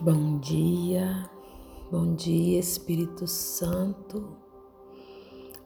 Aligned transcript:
Bom 0.00 0.38
dia, 0.38 1.28
bom 1.90 2.14
dia 2.14 2.60
Espírito 2.60 3.26
Santo, 3.26 4.28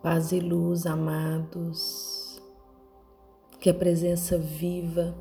paz 0.02 0.32
e 0.32 0.40
luz, 0.40 0.86
amados, 0.86 2.40
que 3.60 3.68
a 3.68 3.74
presença 3.74 4.38
viva 4.38 5.14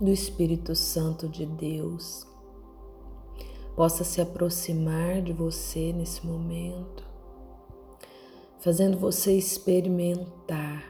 do 0.00 0.12
Espírito 0.12 0.76
Santo 0.76 1.28
de 1.28 1.44
Deus 1.44 2.24
possa 3.74 4.04
se 4.04 4.20
aproximar 4.20 5.20
de 5.20 5.32
você 5.32 5.92
nesse 5.92 6.24
momento, 6.24 7.02
fazendo 8.60 8.96
você 8.96 9.36
experimentar 9.36 10.84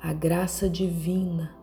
a 0.00 0.12
graça 0.12 0.68
divina 0.68 1.61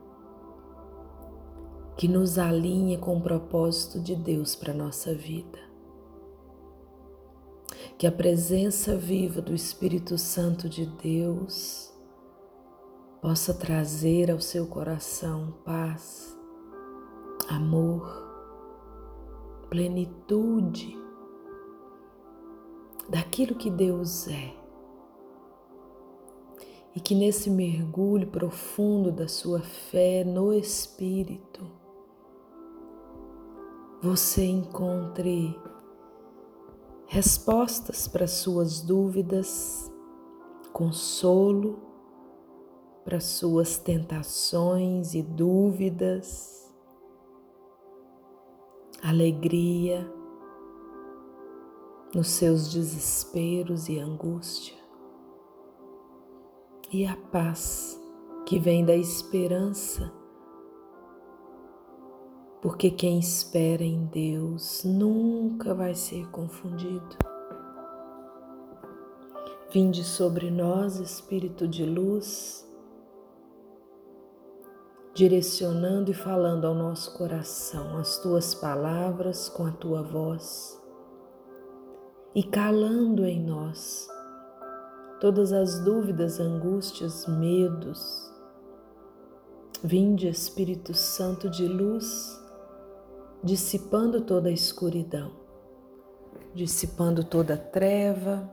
que 1.99 2.07
nos 2.07 2.39
alinhe 2.39 2.97
com 2.97 3.17
o 3.17 3.21
propósito 3.21 3.99
de 3.99 4.15
Deus 4.15 4.55
para 4.55 4.71
a 4.71 4.73
nossa 4.73 5.13
vida. 5.13 5.59
Que 7.97 8.07
a 8.07 8.11
presença 8.11 8.95
viva 8.95 9.41
do 9.41 9.53
Espírito 9.53 10.17
Santo 10.17 10.69
de 10.69 10.85
Deus 10.85 11.93
possa 13.21 13.53
trazer 13.53 14.31
ao 14.31 14.39
seu 14.39 14.65
coração 14.65 15.53
paz, 15.65 16.33
amor, 17.49 18.09
plenitude 19.69 20.97
daquilo 23.09 23.55
que 23.55 23.69
Deus 23.69 24.25
é. 24.29 24.53
E 26.95 27.01
que 27.01 27.13
nesse 27.13 27.49
mergulho 27.49 28.27
profundo 28.27 29.11
da 29.11 29.27
sua 29.27 29.59
fé 29.59 30.23
no 30.23 30.53
Espírito, 30.53 31.77
você 34.01 34.45
encontre 34.45 35.59
respostas 37.05 38.07
para 38.07 38.27
suas 38.27 38.81
dúvidas, 38.81 39.91
consolo 40.71 41.79
para 43.03 43.19
suas 43.19 43.77
tentações 43.77 45.15
e 45.15 45.21
dúvidas, 45.21 46.73
alegria 49.03 50.09
nos 52.15 52.29
seus 52.29 52.71
desesperos 52.71 53.89
e 53.89 53.99
angústia, 53.99 54.77
e 56.89 57.05
a 57.05 57.17
paz 57.17 57.99
que 58.45 58.57
vem 58.59 58.85
da 58.85 58.95
esperança 58.95 60.18
porque 62.61 62.91
quem 62.91 63.19
espera 63.19 63.83
em 63.83 64.05
Deus 64.05 64.83
nunca 64.83 65.73
vai 65.73 65.95
ser 65.95 66.27
confundido. 66.29 67.17
Vinde 69.71 70.03
sobre 70.03 70.49
nós, 70.49 70.99
Espírito 70.99 71.67
de 71.67 71.85
luz, 71.85 72.67
direcionando 75.13 76.11
e 76.11 76.13
falando 76.13 76.65
ao 76.65 76.73
nosso 76.73 77.15
coração 77.17 77.97
as 77.97 78.17
tuas 78.19 78.55
palavras 78.55 79.47
com 79.49 79.65
a 79.65 79.71
tua 79.71 80.01
voz 80.01 80.79
e 82.33 82.43
calando 82.43 83.25
em 83.25 83.43
nós 83.43 84.07
todas 85.19 85.51
as 85.51 85.83
dúvidas, 85.83 86.39
angústias, 86.39 87.27
medos. 87.27 88.31
Vinde, 89.83 90.27
Espírito 90.27 90.93
Santo 90.93 91.49
de 91.49 91.67
luz, 91.67 92.39
dissipando 93.43 94.21
toda 94.21 94.49
a 94.49 94.51
escuridão, 94.51 95.31
dissipando 96.53 97.23
toda 97.23 97.53
a 97.53 97.57
treva. 97.57 98.49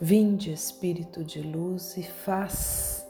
Vinde, 0.00 0.52
Espírito 0.52 1.24
de 1.24 1.40
luz, 1.40 1.96
e 1.96 2.02
faz 2.02 3.06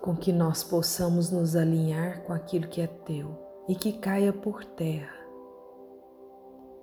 com 0.00 0.14
que 0.14 0.32
nós 0.32 0.62
possamos 0.62 1.30
nos 1.30 1.56
alinhar 1.56 2.22
com 2.24 2.32
aquilo 2.32 2.68
que 2.68 2.80
é 2.80 2.86
teu 2.86 3.38
e 3.66 3.74
que 3.74 3.92
caia 3.92 4.32
por 4.32 4.64
terra, 4.64 5.16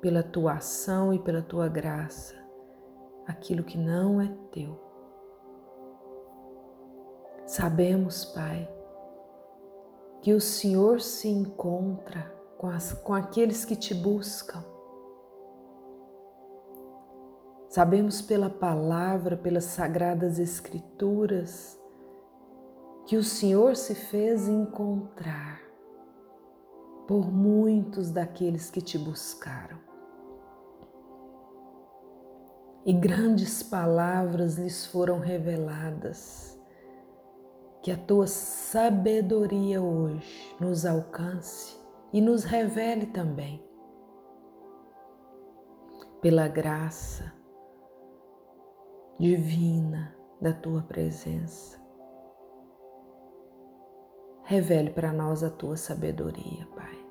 pela 0.02 0.24
tua 0.24 0.54
ação 0.54 1.14
e 1.14 1.20
pela 1.20 1.44
tua 1.44 1.68
graça, 1.68 2.36
aquilo 3.28 3.64
que 3.64 3.78
não 3.78 4.20
é 4.20 4.28
teu. 4.52 4.80
Sabemos, 7.46 8.26
Pai, 8.26 8.68
que 10.22 10.34
o 10.34 10.40
Senhor 10.40 11.02
se 11.02 11.28
encontra 11.28 12.32
com, 12.58 12.68
as, 12.68 12.94
com 12.94 13.14
aqueles 13.14 13.66
que 13.66 13.76
te 13.76 13.94
buscam. 13.94 14.64
Sabemos 17.68 18.22
pela 18.22 18.50
palavra, 18.50 19.36
pelas 19.36 19.64
sagradas 19.64 20.38
Escrituras, 20.38 21.80
que 23.08 23.18
o 23.18 23.24
Senhor 23.24 23.76
se 23.76 23.96
fez 23.96 24.48
encontrar 24.48 25.60
por 27.08 27.32
muitos 27.32 28.12
daqueles 28.12 28.70
que 28.70 28.82
te 28.82 28.98
buscaram. 28.98 29.80
E 32.86 32.94
grandes 32.94 33.64
palavras 33.64 34.56
lhes 34.58 34.86
foram 34.86 35.20
reveladas 35.20 36.61
que 37.82 37.92
a 37.92 37.98
tua 37.98 38.28
sabedoria 38.28 39.82
hoje 39.82 40.56
nos 40.60 40.86
alcance 40.86 41.76
e 42.14 42.22
nos 42.22 42.44
revele 42.44 43.08
também. 43.08 43.64
Pela 46.22 46.48
graça 46.48 47.34
divina 49.18 50.16
da 50.40 50.54
tua 50.54 50.84
presença. 50.84 51.82
Revele 54.44 54.92
para 54.92 55.12
nós 55.12 55.44
a 55.44 55.50
tua 55.50 55.76
sabedoria, 55.76 56.68
Pai. 56.76 57.06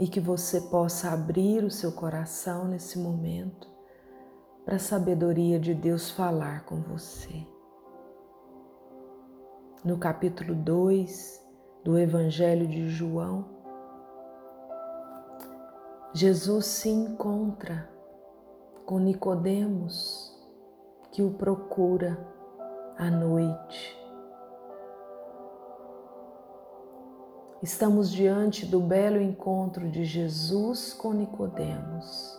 E 0.00 0.08
que 0.08 0.18
você 0.18 0.60
possa 0.62 1.12
abrir 1.12 1.62
o 1.62 1.70
seu 1.70 1.92
coração 1.92 2.66
nesse 2.66 2.98
momento 2.98 3.70
para 4.64 4.76
a 4.76 4.80
sabedoria 4.80 5.60
de 5.60 5.74
Deus 5.74 6.10
falar 6.10 6.64
com 6.64 6.80
você 6.80 7.51
no 9.84 9.98
capítulo 9.98 10.54
2 10.54 11.44
do 11.82 11.98
Evangelho 11.98 12.68
de 12.68 12.88
João, 12.88 13.46
Jesus 16.14 16.66
se 16.66 16.88
encontra 16.88 17.90
com 18.86 19.00
Nicodemos 19.00 20.38
que 21.10 21.20
o 21.20 21.32
procura 21.32 22.16
à 22.96 23.10
noite. 23.10 23.98
Estamos 27.60 28.12
diante 28.12 28.64
do 28.64 28.78
belo 28.78 29.20
encontro 29.20 29.90
de 29.90 30.04
Jesus 30.04 30.94
com 30.94 31.12
Nicodemos. 31.12 32.38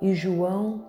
E 0.00 0.14
João 0.14 0.84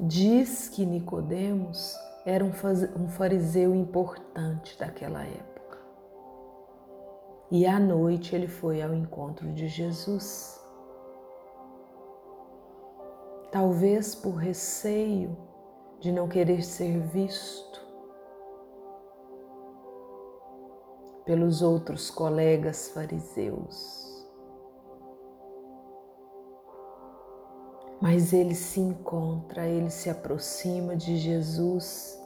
diz 0.00 0.68
que 0.68 0.84
Nicodemos 0.84 2.07
era 2.24 2.44
um 2.44 3.08
fariseu 3.08 3.74
importante 3.74 4.78
daquela 4.78 5.22
época. 5.22 5.78
E 7.50 7.66
à 7.66 7.80
noite 7.80 8.34
ele 8.34 8.46
foi 8.48 8.82
ao 8.82 8.94
encontro 8.94 9.50
de 9.52 9.68
Jesus. 9.68 10.60
Talvez 13.50 14.14
por 14.14 14.34
receio 14.34 15.36
de 16.00 16.12
não 16.12 16.28
querer 16.28 16.62
ser 16.62 17.00
visto 17.00 17.86
pelos 21.24 21.62
outros 21.62 22.10
colegas 22.10 22.88
fariseus. 22.88 24.07
Mas 28.00 28.32
ele 28.32 28.54
se 28.54 28.80
encontra, 28.80 29.66
ele 29.66 29.90
se 29.90 30.08
aproxima 30.08 30.96
de 30.96 31.16
Jesus 31.16 32.16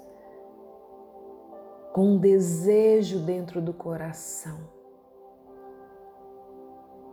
com 1.93 2.15
um 2.15 2.19
desejo 2.19 3.21
dentro 3.21 3.61
do 3.61 3.73
coração 3.73 4.83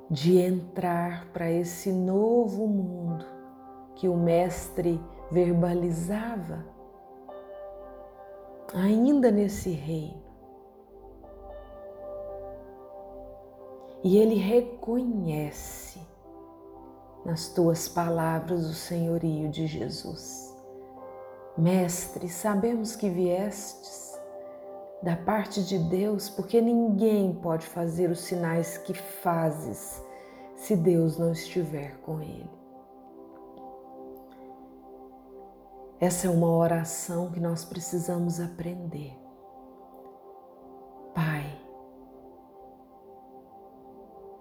de 0.10 0.40
entrar 0.40 1.28
para 1.32 1.52
esse 1.52 1.92
novo 1.92 2.66
mundo 2.68 3.26
que 3.96 4.08
o 4.08 4.18
Mestre 4.18 5.00
verbalizava, 5.30 6.66
ainda 8.74 9.30
nesse 9.30 9.70
reino. 9.70 10.24
E 14.04 14.18
ele 14.18 14.36
reconhece 14.36 16.00
nas 17.26 17.50
tuas 17.50 17.88
palavras 17.88 18.66
o 18.66 18.74
senhorio 18.74 19.50
de 19.50 19.68
Jesus. 19.68 20.56
Mestre, 21.58 22.30
sabemos 22.30 22.96
que 22.96 23.10
viestes 23.10 24.18
da 25.02 25.16
parte 25.16 25.64
de 25.64 25.78
Deus, 25.78 26.30
porque 26.30 26.62
ninguém 26.62 27.34
pode 27.34 27.66
fazer 27.66 28.10
os 28.10 28.20
sinais 28.20 28.78
que 28.78 28.94
fazes 28.94 30.02
se 30.56 30.76
Deus 30.76 31.18
não 31.18 31.32
estiver 31.32 31.98
com 32.02 32.22
ele. 32.22 32.50
Essa 36.00 36.28
é 36.28 36.30
uma 36.30 36.50
oração 36.50 37.30
que 37.30 37.40
nós 37.40 37.66
precisamos 37.66 38.40
aprender. 38.40 39.18
Pai, 41.14 41.59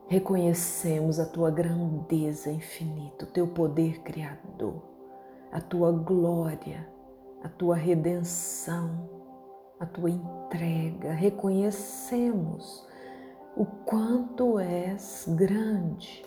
reconhecemos 0.08 1.20
a 1.20 1.26
tua 1.26 1.50
grandeza 1.50 2.50
infinita, 2.50 3.26
o 3.26 3.28
teu 3.28 3.46
poder 3.46 4.00
criador, 4.00 4.82
a 5.52 5.60
tua 5.60 5.92
glória, 5.92 6.88
a 7.42 7.48
tua 7.48 7.76
redenção, 7.76 9.06
a 9.78 9.84
tua 9.84 10.10
entrega. 10.10 11.12
Reconhecemos 11.12 12.86
o 13.54 13.66
quanto 13.66 14.58
és 14.58 15.26
grande. 15.28 16.24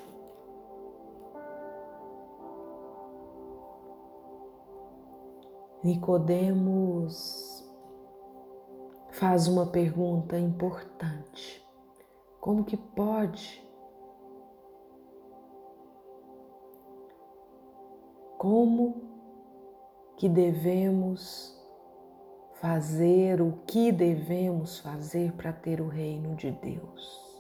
Nicodemos 5.84 7.68
faz 9.10 9.48
uma 9.48 9.66
pergunta 9.66 10.38
importante. 10.38 11.68
Como 12.40 12.64
que 12.64 12.78
pode 12.78 13.71
como 18.42 18.96
que 20.18 20.28
devemos 20.28 21.56
fazer, 22.54 23.40
o 23.40 23.52
que 23.68 23.92
devemos 23.92 24.80
fazer 24.80 25.32
para 25.34 25.54
ter 25.54 25.80
o 25.80 25.88
reino 25.88 26.36
de 26.36 26.50
Deus. 26.50 27.40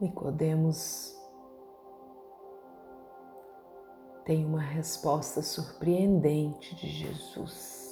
Nicodemos 0.00 1.14
tem 4.24 4.42
uma 4.46 4.62
resposta 4.62 5.42
surpreendente 5.42 6.74
de 6.76 6.88
Jesus. 6.88 7.83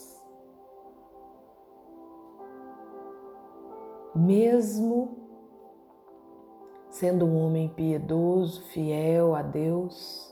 Mesmo 4.15 5.23
sendo 6.93 7.25
um 7.25 7.47
homem 7.47 7.71
piedoso, 7.71 8.63
fiel 8.65 9.35
a 9.35 9.41
Deus, 9.43 10.31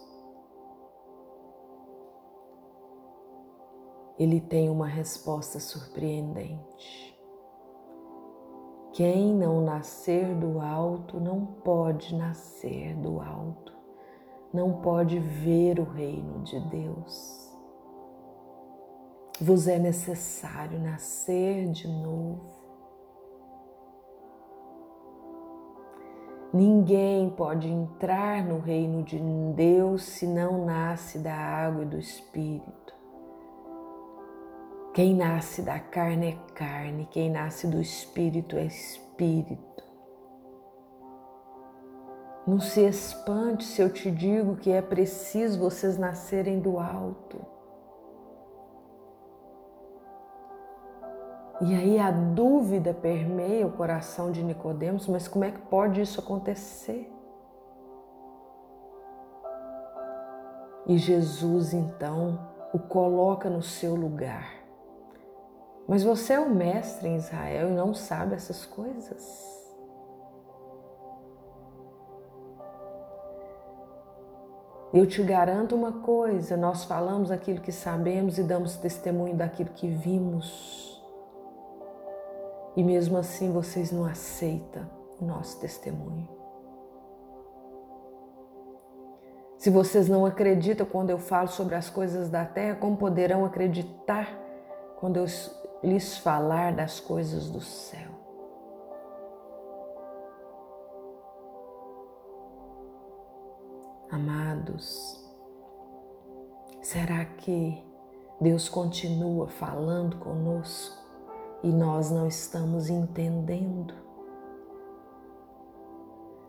ele 4.18 4.40
tem 4.40 4.68
uma 4.68 4.86
resposta 4.86 5.58
surpreendente. 5.58 7.18
Quem 8.92 9.34
não 9.34 9.62
nascer 9.62 10.34
do 10.34 10.60
alto 10.60 11.18
não 11.18 11.46
pode 11.46 12.14
nascer 12.14 12.94
do 12.96 13.20
alto, 13.20 13.72
não 14.52 14.82
pode 14.82 15.18
ver 15.18 15.80
o 15.80 15.84
reino 15.84 16.42
de 16.42 16.60
Deus. 16.68 17.48
Vos 19.40 19.66
é 19.66 19.78
necessário 19.78 20.78
nascer 20.78 21.70
de 21.70 21.88
novo 21.88 22.59
Ninguém 26.52 27.30
pode 27.30 27.68
entrar 27.68 28.44
no 28.44 28.58
reino 28.58 29.04
de 29.04 29.20
Deus 29.54 30.02
se 30.02 30.26
não 30.26 30.64
nasce 30.64 31.18
da 31.18 31.32
água 31.32 31.84
e 31.84 31.86
do 31.86 31.96
Espírito. 31.96 32.92
Quem 34.92 35.14
nasce 35.14 35.62
da 35.62 35.78
carne 35.78 36.32
é 36.32 36.52
carne, 36.54 37.08
quem 37.12 37.30
nasce 37.30 37.68
do 37.68 37.80
Espírito 37.80 38.56
é 38.56 38.64
Espírito. 38.64 39.84
Não 42.44 42.58
se 42.58 42.80
espante 42.80 43.62
se 43.62 43.80
eu 43.80 43.92
te 43.92 44.10
digo 44.10 44.56
que 44.56 44.72
é 44.72 44.82
preciso 44.82 45.60
vocês 45.60 45.96
nascerem 45.96 46.58
do 46.58 46.80
alto. 46.80 47.59
E 51.62 51.74
aí 51.74 51.98
a 51.98 52.10
dúvida 52.10 52.94
permeia 52.94 53.66
o 53.66 53.72
coração 53.72 54.32
de 54.32 54.42
Nicodemos, 54.42 55.06
mas 55.06 55.28
como 55.28 55.44
é 55.44 55.50
que 55.50 55.60
pode 55.60 56.00
isso 56.00 56.18
acontecer? 56.18 57.12
E 60.86 60.96
Jesus 60.96 61.74
então 61.74 62.48
o 62.72 62.78
coloca 62.78 63.50
no 63.50 63.62
seu 63.62 63.94
lugar. 63.94 64.54
Mas 65.86 66.02
você 66.02 66.32
é 66.32 66.40
o 66.40 66.48
mestre 66.48 67.08
em 67.08 67.16
Israel 67.16 67.68
e 67.68 67.74
não 67.74 67.92
sabe 67.92 68.34
essas 68.34 68.64
coisas. 68.64 69.60
Eu 74.94 75.06
te 75.06 75.22
garanto 75.22 75.76
uma 75.76 76.00
coisa: 76.00 76.56
nós 76.56 76.84
falamos 76.84 77.30
aquilo 77.30 77.60
que 77.60 77.70
sabemos 77.70 78.38
e 78.38 78.42
damos 78.42 78.76
testemunho 78.76 79.36
daquilo 79.36 79.70
que 79.70 79.88
vimos 79.88 80.99
e 82.76 82.82
mesmo 82.82 83.16
assim 83.16 83.52
vocês 83.52 83.90
não 83.90 84.04
aceitam 84.04 84.88
o 85.20 85.24
nosso 85.24 85.60
testemunho. 85.60 86.28
Se 89.58 89.68
vocês 89.68 90.08
não 90.08 90.24
acreditam 90.24 90.86
quando 90.86 91.10
eu 91.10 91.18
falo 91.18 91.48
sobre 91.48 91.74
as 91.74 91.90
coisas 91.90 92.30
da 92.30 92.46
terra, 92.46 92.76
como 92.76 92.96
poderão 92.96 93.44
acreditar 93.44 94.26
quando 94.98 95.18
eu 95.18 95.26
lhes 95.82 96.16
falar 96.16 96.72
das 96.72 96.98
coisas 96.98 97.50
do 97.50 97.60
céu? 97.60 98.08
Amados, 104.10 105.22
será 106.82 107.24
que 107.24 107.84
Deus 108.40 108.68
continua 108.68 109.46
falando 109.46 110.16
conosco? 110.16 111.09
E 111.62 111.68
nós 111.68 112.10
não 112.10 112.26
estamos 112.26 112.88
entendendo? 112.88 113.94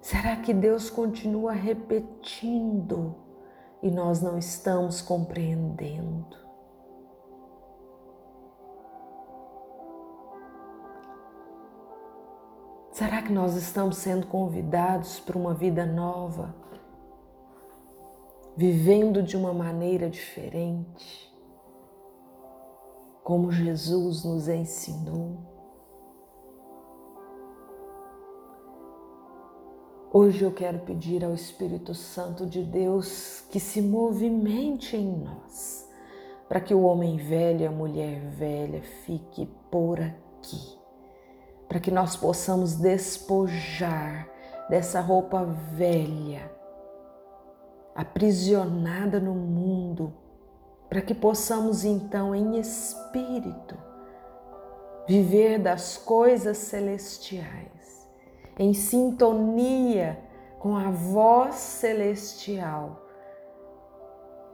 Será 0.01 0.35
que 0.37 0.53
Deus 0.53 0.89
continua 0.89 1.51
repetindo 1.51 3.15
e 3.83 3.91
nós 3.91 4.21
não 4.21 4.37
estamos 4.37 5.01
compreendendo? 5.01 6.41
Será 12.91 13.21
que 13.21 13.31
nós 13.31 13.55
estamos 13.55 13.97
sendo 13.97 14.27
convidados 14.27 15.19
para 15.19 15.37
uma 15.37 15.53
vida 15.53 15.85
nova, 15.85 16.53
vivendo 18.55 19.23
de 19.23 19.37
uma 19.37 19.53
maneira 19.53 20.09
diferente? 20.09 21.30
Como 23.23 23.51
Jesus 23.51 24.23
nos 24.23 24.47
ensinou. 24.47 25.51
Hoje 30.13 30.43
eu 30.43 30.51
quero 30.51 30.79
pedir 30.79 31.23
ao 31.23 31.33
Espírito 31.33 31.93
Santo 31.93 32.45
de 32.45 32.63
Deus 32.63 33.45
que 33.49 33.59
se 33.61 33.81
movimente 33.81 34.97
em 34.97 35.23
nós, 35.23 35.87
para 36.49 36.59
que 36.59 36.73
o 36.73 36.81
homem 36.81 37.15
velho 37.15 37.61
e 37.61 37.65
a 37.65 37.71
mulher 37.71 38.19
velha 38.31 38.81
fique 39.05 39.45
por 39.71 40.01
aqui, 40.01 40.77
para 41.69 41.79
que 41.79 41.89
nós 41.89 42.17
possamos 42.17 42.75
despojar 42.75 44.27
dessa 44.69 44.99
roupa 44.99 45.45
velha, 45.45 46.51
aprisionada 47.95 49.17
no 49.17 49.33
mundo, 49.33 50.13
para 50.91 51.01
que 51.01 51.15
possamos 51.15 51.85
então, 51.85 52.35
em 52.35 52.59
espírito, 52.59 53.77
viver 55.07 55.57
das 55.57 55.95
coisas 55.95 56.57
celestiais, 56.57 58.09
em 58.59 58.73
sintonia 58.73 60.19
com 60.59 60.75
a 60.75 60.91
voz 60.91 61.55
celestial 61.55 63.05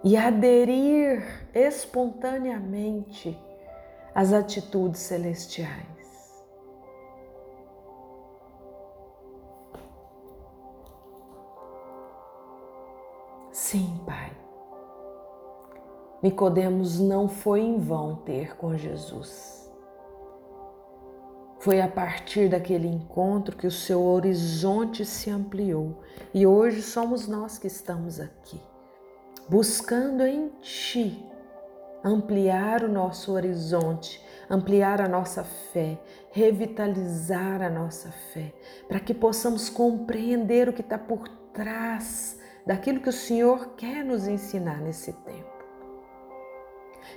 e 0.03 0.15
aderir 0.15 1.49
espontaneamente 1.55 3.35
às 4.13 4.31
atitudes 4.31 5.01
celestiais. 5.01 6.45
Sim, 13.51 13.99
Pai. 14.05 14.46
Nicodemos 16.21 16.99
não 16.99 17.27
foi 17.29 17.61
em 17.61 17.77
vão 17.79 18.15
ter 18.15 18.55
com 18.57 18.75
Jesus. 18.75 19.71
Foi 21.59 21.81
a 21.81 21.87
partir 21.87 22.49
daquele 22.49 22.87
encontro 22.87 23.55
que 23.55 23.67
o 23.67 23.71
seu 23.71 24.01
horizonte 24.03 25.05
se 25.05 25.29
ampliou 25.29 26.01
e 26.33 26.45
hoje 26.45 26.81
somos 26.81 27.27
nós 27.27 27.57
que 27.57 27.67
estamos 27.67 28.19
aqui. 28.19 28.59
buscando 29.49 30.23
em 30.23 30.49
Ti 30.61 31.25
ampliar 32.03 32.83
o 32.83 32.91
nosso 32.91 33.31
horizonte, 33.33 34.23
ampliar 34.49 35.01
a 35.01 35.07
nossa 35.07 35.43
fé, 35.43 35.99
revitalizar 36.31 37.61
a 37.61 37.69
nossa 37.69 38.11
fé, 38.33 38.53
para 38.87 38.99
que 38.99 39.13
possamos 39.13 39.69
compreender 39.69 40.69
o 40.69 40.73
que 40.73 40.81
está 40.81 40.97
por 40.97 41.27
trás 41.53 42.39
daquilo 42.65 43.01
que 43.01 43.09
o 43.09 43.13
Senhor 43.13 43.75
quer 43.75 44.03
nos 44.03 44.27
ensinar 44.27 44.81
nesse 44.81 45.13
tempo. 45.13 45.56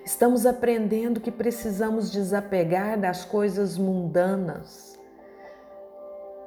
Estamos 0.05 0.47
aprendendo 0.47 1.21
que 1.21 1.31
precisamos 1.31 2.11
desapegar 2.11 2.99
das 2.99 3.25
coisas 3.25 3.77
mundanas, 3.77 4.99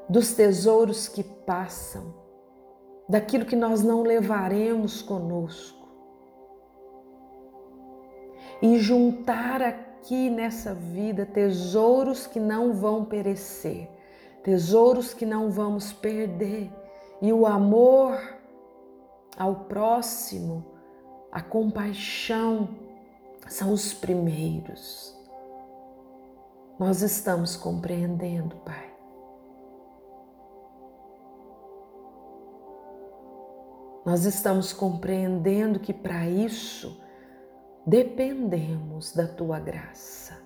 dos 0.09 0.33
tesouros 0.33 1.07
que 1.07 1.23
passam, 1.23 2.13
daquilo 3.07 3.45
que 3.45 3.55
nós 3.55 3.83
não 3.83 4.03
levaremos 4.03 5.01
conosco. 5.01 5.83
E 8.62 8.79
juntar 8.79 9.62
aqui 9.62 10.29
nessa 10.29 10.73
vida 10.73 11.25
tesouros 11.25 12.25
que 12.25 12.39
não 12.39 12.73
vão 12.73 13.05
perecer, 13.05 13.89
tesouros 14.43 15.13
que 15.13 15.25
não 15.25 15.50
vamos 15.50 15.93
perder 15.93 16.71
e 17.21 17.31
o 17.31 17.45
amor 17.45 18.19
ao 19.38 19.55
próximo, 19.65 20.65
a 21.31 21.41
compaixão 21.41 22.69
são 23.47 23.71
os 23.71 23.93
primeiros. 23.93 25.15
Nós 26.79 27.01
estamos 27.01 27.55
compreendendo, 27.55 28.55
Pai. 28.57 28.91
Nós 34.05 34.25
estamos 34.25 34.73
compreendendo 34.73 35.79
que 35.79 35.93
para 35.93 36.27
isso 36.27 37.01
dependemos 37.85 39.13
da 39.13 39.27
tua 39.27 39.59
graça. 39.59 40.38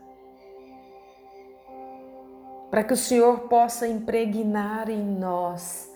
Para 2.70 2.84
que 2.84 2.94
o 2.94 2.98
Senhor 2.98 3.48
possa 3.48 3.88
impregnar 3.88 4.90
em 4.90 5.04
nós 5.04 5.92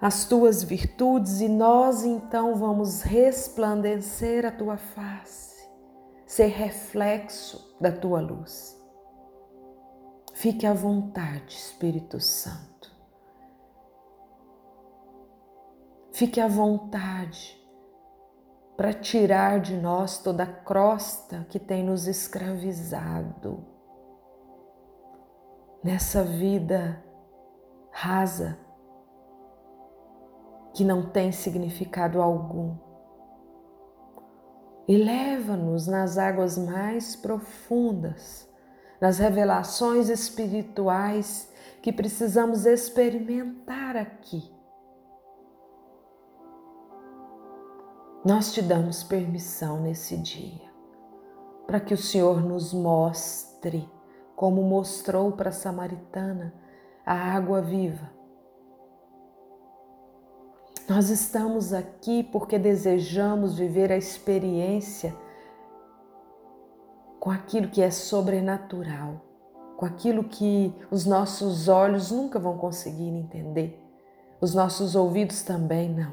as 0.00 0.24
tuas 0.24 0.62
virtudes 0.62 1.40
e 1.40 1.48
nós 1.48 2.04
então 2.04 2.54
vamos 2.54 3.02
resplandecer 3.02 4.46
a 4.46 4.50
tua 4.50 4.76
face, 4.76 5.59
ser 6.30 6.46
reflexo 6.46 7.76
da 7.80 7.90
tua 7.90 8.20
luz. 8.20 8.80
Fique 10.32 10.64
à 10.64 10.72
vontade, 10.72 11.56
Espírito 11.56 12.20
Santo. 12.20 12.88
Fique 16.12 16.40
à 16.40 16.46
vontade 16.46 17.60
para 18.76 18.92
tirar 18.92 19.58
de 19.58 19.76
nós 19.76 20.18
toda 20.18 20.44
a 20.44 20.46
crosta 20.46 21.44
que 21.50 21.58
tem 21.58 21.82
nos 21.82 22.06
escravizado 22.06 23.66
nessa 25.82 26.22
vida 26.22 27.04
rasa 27.90 28.56
que 30.74 30.84
não 30.84 31.10
tem 31.10 31.32
significado 31.32 32.22
algum. 32.22 32.89
E 34.86 34.96
leva-nos 34.96 35.86
nas 35.86 36.18
águas 36.18 36.58
mais 36.58 37.14
profundas, 37.14 38.48
nas 39.00 39.18
revelações 39.18 40.08
espirituais 40.08 41.50
que 41.80 41.92
precisamos 41.92 42.66
experimentar 42.66 43.96
aqui. 43.96 44.50
Nós 48.24 48.52
te 48.52 48.60
damos 48.60 49.02
permissão 49.02 49.80
nesse 49.80 50.16
dia 50.16 50.68
para 51.66 51.80
que 51.80 51.94
o 51.94 51.96
Senhor 51.96 52.42
nos 52.42 52.74
mostre, 52.74 53.88
como 54.34 54.62
mostrou 54.62 55.32
para 55.32 55.50
a 55.50 55.52
Samaritana, 55.52 56.52
a 57.06 57.14
água 57.14 57.62
viva 57.62 58.19
nós 60.90 61.08
estamos 61.08 61.72
aqui 61.72 62.24
porque 62.24 62.58
desejamos 62.58 63.56
viver 63.56 63.92
a 63.92 63.96
experiência 63.96 65.14
com 67.20 67.30
aquilo 67.30 67.68
que 67.68 67.80
é 67.80 67.92
sobrenatural, 67.92 69.24
com 69.76 69.86
aquilo 69.86 70.24
que 70.24 70.74
os 70.90 71.06
nossos 71.06 71.68
olhos 71.68 72.10
nunca 72.10 72.40
vão 72.40 72.58
conseguir 72.58 73.08
entender, 73.08 73.80
os 74.40 74.52
nossos 74.52 74.96
ouvidos 74.96 75.42
também 75.42 75.88
não, 75.88 76.12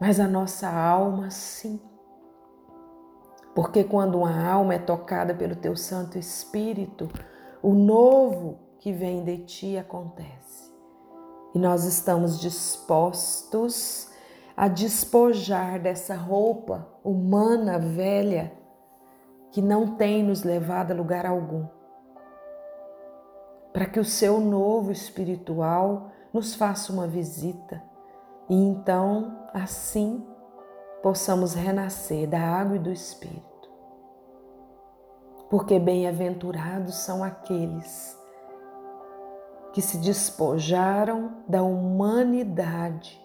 mas 0.00 0.18
a 0.18 0.26
nossa 0.26 0.70
alma 0.70 1.30
sim. 1.30 1.78
Porque 3.54 3.84
quando 3.84 4.16
uma 4.16 4.48
alma 4.48 4.76
é 4.76 4.78
tocada 4.78 5.34
pelo 5.34 5.56
teu 5.56 5.76
Santo 5.76 6.16
Espírito, 6.16 7.06
o 7.62 7.74
novo 7.74 8.58
que 8.78 8.94
vem 8.94 9.22
de 9.22 9.44
ti 9.44 9.76
acontece 9.76 10.71
e 11.54 11.58
nós 11.58 11.84
estamos 11.84 12.40
dispostos 12.40 14.10
a 14.56 14.68
despojar 14.68 15.80
dessa 15.80 16.14
roupa 16.14 16.86
humana 17.02 17.78
velha 17.78 18.52
que 19.50 19.60
não 19.60 19.96
tem 19.96 20.22
nos 20.22 20.42
levado 20.44 20.92
a 20.92 20.94
lugar 20.94 21.26
algum, 21.26 21.66
para 23.72 23.86
que 23.86 24.00
o 24.00 24.04
seu 24.04 24.40
novo 24.40 24.90
espiritual 24.90 26.10
nos 26.32 26.54
faça 26.54 26.92
uma 26.92 27.06
visita 27.06 27.82
e 28.48 28.54
então, 28.54 29.48
assim, 29.54 30.26
possamos 31.02 31.54
renascer 31.54 32.28
da 32.28 32.38
água 32.38 32.76
e 32.76 32.78
do 32.78 32.92
Espírito. 32.92 33.42
Porque 35.48 35.78
bem-aventurados 35.78 36.96
são 36.96 37.24
aqueles 37.24 38.18
que 39.72 39.80
se 39.80 39.96
despojaram 39.98 41.42
da 41.48 41.62
humanidade, 41.62 43.20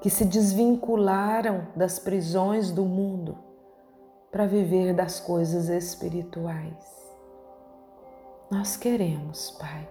que 0.00 0.08
se 0.08 0.24
desvincularam 0.24 1.68
das 1.76 1.98
prisões 1.98 2.70
do 2.70 2.84
mundo 2.84 3.38
para 4.30 4.46
viver 4.46 4.94
das 4.94 5.20
coisas 5.20 5.68
espirituais. 5.68 6.96
Nós 8.50 8.76
queremos, 8.76 9.50
Pai, 9.52 9.88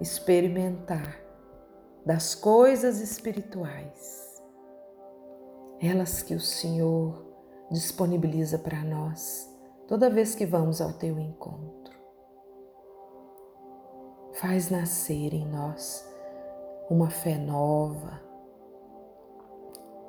experimentar 0.00 1.18
das 2.06 2.34
coisas 2.34 3.00
espirituais, 3.00 4.40
elas 5.80 6.22
que 6.22 6.34
o 6.34 6.40
Senhor 6.40 7.26
disponibiliza 7.70 8.58
para 8.58 8.82
nós 8.84 9.48
toda 9.88 10.10
vez 10.10 10.34
que 10.34 10.46
vamos 10.46 10.80
ao 10.80 10.92
teu 10.92 11.18
encontro 11.18 11.79
faz 14.40 14.70
nascer 14.70 15.34
em 15.34 15.46
nós 15.46 16.08
uma 16.88 17.10
fé 17.10 17.36
nova, 17.36 18.22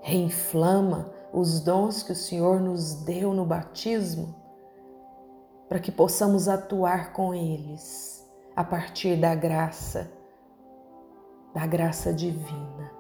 reinflama 0.01 1.11
os 1.33 1.59
dons 1.59 2.01
que 2.01 2.13
o 2.13 2.15
Senhor 2.15 2.61
nos 2.61 3.03
deu 3.03 3.33
no 3.33 3.45
batismo, 3.45 4.33
para 5.67 5.79
que 5.79 5.91
possamos 5.91 6.47
atuar 6.47 7.11
com 7.11 7.33
eles 7.33 8.25
a 8.55 8.63
partir 8.63 9.19
da 9.19 9.35
graça, 9.35 10.09
da 11.53 11.67
graça 11.67 12.13
divina. 12.13 12.91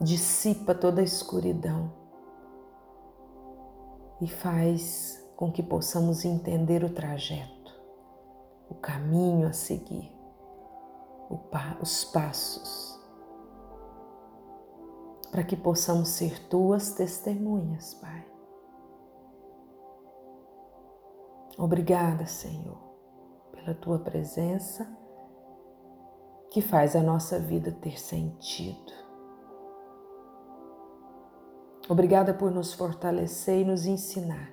Dissipa 0.00 0.74
toda 0.74 1.02
a 1.02 1.04
escuridão 1.04 1.92
e 4.22 4.26
faz 4.26 5.22
com 5.36 5.52
que 5.52 5.62
possamos 5.62 6.24
entender 6.24 6.82
o 6.82 6.90
trajeto 6.90 7.57
o 8.68 8.74
caminho 8.74 9.46
a 9.48 9.52
seguir, 9.52 10.12
os 11.80 12.04
passos, 12.04 12.98
para 15.30 15.42
que 15.42 15.56
possamos 15.56 16.08
ser 16.08 16.48
tuas 16.48 16.92
testemunhas, 16.92 17.94
Pai. 17.94 18.26
Obrigada, 21.58 22.24
Senhor, 22.26 22.78
pela 23.52 23.74
tua 23.74 23.98
presença 23.98 24.88
que 26.50 26.62
faz 26.62 26.96
a 26.96 27.02
nossa 27.02 27.38
vida 27.38 27.72
ter 27.72 28.00
sentido. 28.00 28.92
Obrigada 31.88 32.32
por 32.32 32.50
nos 32.50 32.72
fortalecer 32.72 33.60
e 33.60 33.64
nos 33.64 33.86
ensinar 33.86 34.50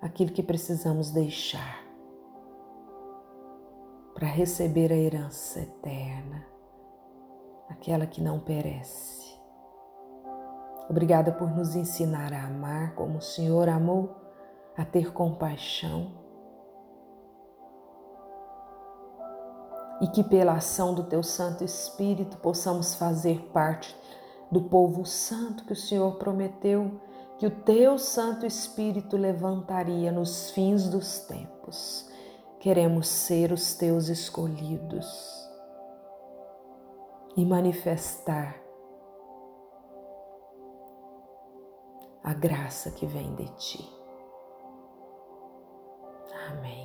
aquilo 0.00 0.32
que 0.32 0.42
precisamos 0.42 1.10
deixar 1.10 1.83
para 4.14 4.28
receber 4.28 4.92
a 4.92 4.96
herança 4.96 5.60
eterna, 5.60 6.46
aquela 7.68 8.06
que 8.06 8.20
não 8.20 8.40
perece. 8.40 9.34
Obrigada 10.88 11.32
por 11.32 11.50
nos 11.50 11.74
ensinar 11.74 12.32
a 12.32 12.44
amar 12.44 12.94
como 12.94 13.18
o 13.18 13.22
Senhor 13.22 13.68
amou, 13.68 14.14
a 14.76 14.84
ter 14.84 15.12
compaixão. 15.12 16.24
e 20.00 20.08
que 20.08 20.22
pela 20.22 20.54
ação 20.54 20.92
do 20.92 21.04
teu 21.04 21.22
Santo 21.22 21.64
Espírito 21.64 22.36
possamos 22.38 22.94
fazer 22.94 23.48
parte 23.52 23.96
do 24.50 24.60
povo 24.62 25.06
santo 25.06 25.64
que 25.64 25.72
o 25.72 25.76
Senhor 25.76 26.16
prometeu 26.16 27.00
que 27.38 27.46
o 27.46 27.50
teu 27.50 27.98
Santo 27.98 28.46
Espírito 28.46 29.16
levantaria 29.16 30.12
nos 30.12 30.50
fins 30.50 30.88
dos 30.88 31.20
tempos 31.20 32.08
queremos 32.64 33.08
ser 33.08 33.52
os 33.52 33.74
teus 33.74 34.08
escolhidos 34.08 35.06
e 37.36 37.44
manifestar 37.44 38.58
a 42.22 42.32
graça 42.32 42.90
que 42.92 43.04
vem 43.04 43.34
de 43.34 43.54
ti. 43.56 43.86
Amém. 46.48 46.83